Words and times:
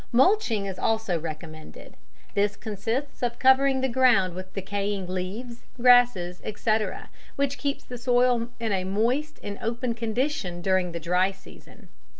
"Mulching" 0.11 0.65
is 0.65 0.79
also 0.79 1.19
recommended. 1.19 1.95
This 2.33 2.55
consists 2.55 3.21
of 3.21 3.37
covering 3.37 3.81
the 3.81 3.87
ground 3.87 4.33
with 4.33 4.51
decaying 4.55 5.05
leaves, 5.05 5.61
grasses, 5.79 6.41
etc., 6.43 7.11
which 7.35 7.59
keep 7.59 7.83
the 7.87 7.99
soil 7.99 8.49
in 8.59 8.71
a 8.71 8.83
moist 8.83 9.39
and 9.43 9.59
open 9.61 9.93
condition 9.93 10.59
during 10.63 10.91
the 10.91 10.99
dry 10.99 11.29
season. 11.31 11.89